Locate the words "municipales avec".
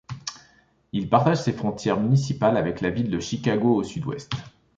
1.99-2.81